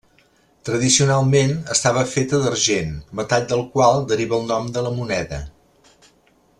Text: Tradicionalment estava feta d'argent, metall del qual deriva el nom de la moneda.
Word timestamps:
Tradicionalment 0.67 1.51
estava 1.75 2.05
feta 2.13 2.39
d'argent, 2.45 2.97
metall 3.19 3.45
del 3.53 3.61
qual 3.75 4.01
deriva 4.13 4.39
el 4.41 4.49
nom 4.53 4.75
de 4.79 4.85
la 4.87 4.95
moneda. 5.01 5.45